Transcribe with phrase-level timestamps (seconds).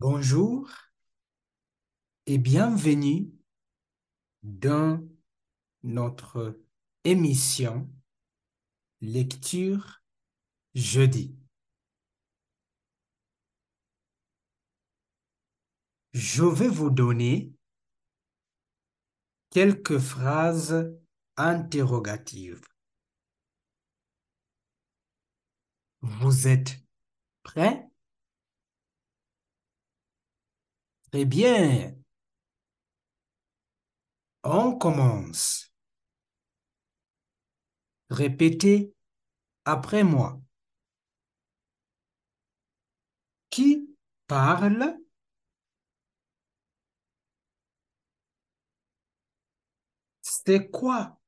[0.00, 0.70] Bonjour
[2.26, 3.32] et bienvenue
[4.44, 5.04] dans
[5.82, 6.62] notre
[7.02, 7.90] émission
[9.00, 10.04] Lecture
[10.76, 11.34] jeudi.
[16.12, 17.52] Je vais vous donner
[19.50, 20.96] quelques phrases
[21.36, 22.64] interrogatives.
[26.02, 26.76] Vous êtes
[27.42, 27.87] prêts?
[31.10, 31.94] Très bien.
[34.42, 35.72] On commence.
[38.10, 38.92] Répétez
[39.64, 40.40] après moi.
[43.50, 43.94] Qui
[44.26, 44.96] parle?
[50.22, 51.18] C'est quoi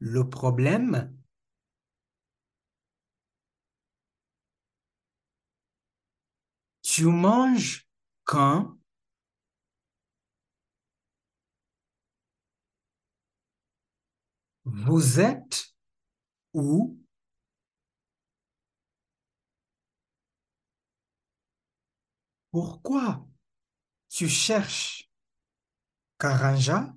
[0.00, 1.16] le problème?
[6.82, 7.87] Tu manges
[8.28, 8.76] quand?
[14.66, 15.74] Vous êtes
[16.54, 16.98] où?
[22.50, 23.26] Pourquoi
[24.10, 25.10] tu cherches
[26.18, 26.94] Karanja?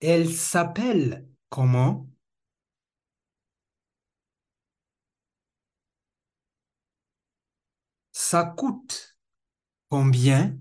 [0.00, 2.08] Elle s'appelle comment?
[8.28, 9.16] Ça coûte
[9.88, 10.58] combien?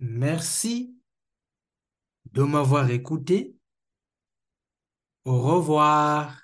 [0.00, 0.94] Merci
[2.32, 3.54] de m'avoir écouté.
[5.24, 6.41] Au revoir.